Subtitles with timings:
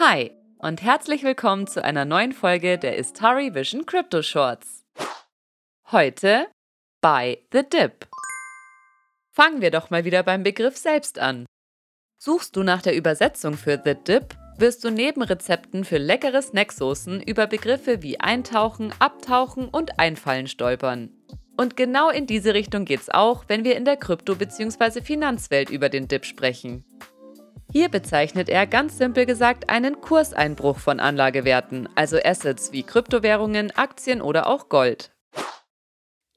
[0.00, 4.84] Hi und herzlich willkommen zu einer neuen Folge der Istari Vision Crypto Shorts.
[5.90, 6.46] Heute
[7.00, 8.06] Buy the Dip.
[9.32, 11.46] Fangen wir doch mal wieder beim Begriff selbst an.
[12.16, 17.20] Suchst du nach der Übersetzung für The Dip, wirst du neben Rezepten für leckere Snacksoßen
[17.20, 21.10] über Begriffe wie Eintauchen, Abtauchen und Einfallen stolpern.
[21.56, 25.02] Und genau in diese Richtung geht's auch, wenn wir in der Krypto- bzw.
[25.02, 26.84] Finanzwelt über den Dip sprechen.
[27.70, 34.22] Hier bezeichnet er ganz simpel gesagt einen Kurseinbruch von Anlagewerten, also Assets wie Kryptowährungen, Aktien
[34.22, 35.10] oder auch Gold.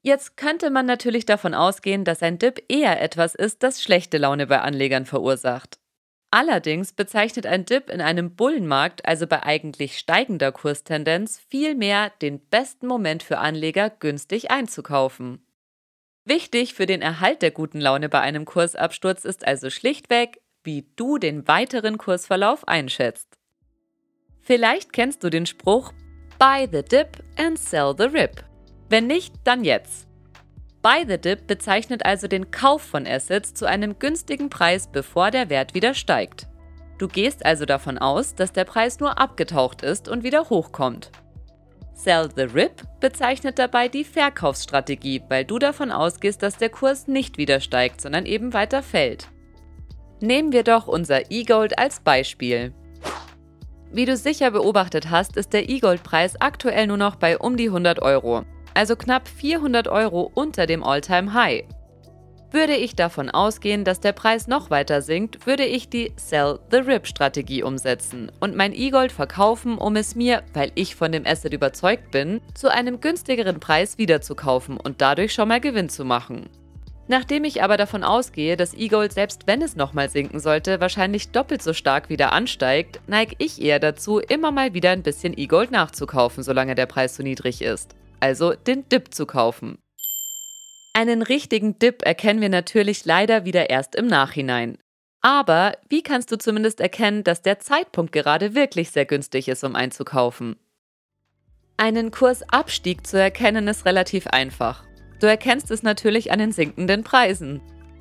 [0.02, 4.46] Jetzt könnte man natürlich davon ausgehen, dass ein Dip eher etwas ist, das schlechte Laune
[4.46, 5.78] bei Anlegern verursacht.
[6.30, 12.86] Allerdings bezeichnet ein Dip in einem Bullenmarkt, also bei eigentlich steigender Kurstendenz, vielmehr den besten
[12.86, 15.46] Moment für Anleger, günstig einzukaufen.
[16.24, 21.18] Wichtig für den Erhalt der guten Laune bei einem Kursabsturz ist also schlichtweg, wie du
[21.18, 23.38] den weiteren Kursverlauf einschätzt.
[24.40, 25.92] Vielleicht kennst du den Spruch
[26.38, 28.44] Buy the dip and sell the rip.
[28.88, 30.08] Wenn nicht, dann jetzt.
[30.82, 35.48] Buy the Dip bezeichnet also den Kauf von Assets zu einem günstigen Preis, bevor der
[35.48, 36.48] Wert wieder steigt.
[36.98, 41.12] Du gehst also davon aus, dass der Preis nur abgetaucht ist und wieder hochkommt.
[41.94, 47.38] Sell the Rip bezeichnet dabei die Verkaufsstrategie, weil du davon ausgehst, dass der Kurs nicht
[47.38, 49.28] wieder steigt, sondern eben weiter fällt.
[50.22, 52.72] Nehmen wir doch unser E-Gold als Beispiel.
[53.90, 58.00] Wie du sicher beobachtet hast, ist der E-Gold-Preis aktuell nur noch bei um die 100
[58.00, 61.64] Euro also knapp 400 Euro unter dem All-Time-High.
[62.50, 66.78] Würde ich davon ausgehen, dass der Preis noch weiter sinkt, würde ich die Sell the
[66.78, 71.54] Rip Strategie umsetzen und mein E-Gold verkaufen, um es mir, weil ich von dem Asset
[71.54, 76.50] überzeugt bin, zu einem günstigeren Preis wiederzukaufen und dadurch schon mal Gewinn zu machen.
[77.12, 81.62] Nachdem ich aber davon ausgehe, dass E-Gold selbst wenn es nochmal sinken sollte, wahrscheinlich doppelt
[81.62, 86.42] so stark wieder ansteigt, neige ich eher dazu, immer mal wieder ein bisschen E-Gold nachzukaufen,
[86.42, 89.78] solange der Preis so niedrig ist also den Dip zu kaufen.
[90.94, 94.78] Einen richtigen Dip erkennen wir natürlich leider wieder erst im Nachhinein.
[95.22, 99.74] Aber wie kannst du zumindest erkennen, dass der Zeitpunkt gerade wirklich sehr günstig ist, um
[99.74, 100.56] einzukaufen?
[101.76, 104.84] Einen Kursabstieg zu erkennen ist relativ einfach.
[105.22, 107.60] Du erkennst es natürlich an den sinkenden Preisen.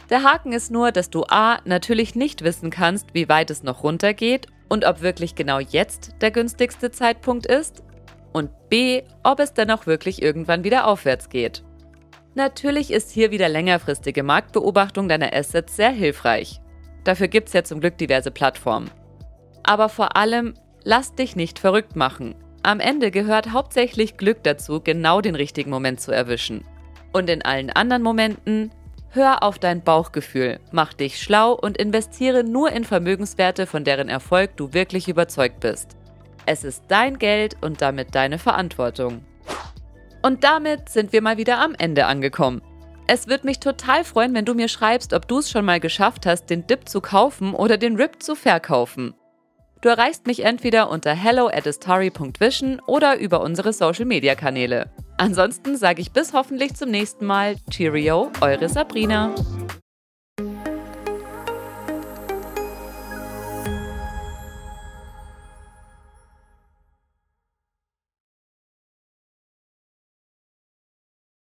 [0.10, 1.60] Der Haken ist nur, dass du a.
[1.66, 6.32] natürlich nicht wissen kannst, wie weit es noch runtergeht und ob wirklich genau jetzt der
[6.32, 7.84] günstigste Zeitpunkt ist
[8.34, 11.64] und b, ob es dann auch wirklich irgendwann wieder aufwärts geht.
[12.34, 16.60] Natürlich ist hier wieder längerfristige Marktbeobachtung deiner Assets sehr hilfreich.
[17.04, 18.90] Dafür gibt es ja zum Glück diverse Plattformen.
[19.62, 22.34] Aber vor allem, lass dich nicht verrückt machen.
[22.64, 26.66] Am Ende gehört hauptsächlich Glück dazu, genau den richtigen Moment zu erwischen.
[27.12, 28.72] Und in allen anderen Momenten,
[29.10, 34.56] hör auf dein Bauchgefühl, mach dich schlau und investiere nur in Vermögenswerte, von deren Erfolg
[34.56, 35.98] du wirklich überzeugt bist.
[36.46, 39.24] Es ist dein Geld und damit deine Verantwortung.
[40.24, 42.62] Und damit sind wir mal wieder am Ende angekommen.
[43.08, 46.26] Es würde mich total freuen, wenn du mir schreibst, ob du es schon mal geschafft
[46.26, 49.14] hast, den Dip zu kaufen oder den Rip zu verkaufen.
[49.82, 51.68] Du erreichst mich entweder unter hello at
[52.88, 54.92] oder über unsere Social Media Kanäle.
[55.22, 57.58] Ansonsten sage ich bis hoffentlich zum nächsten Mal.
[57.70, 59.36] Cheerio, eure Sabrina.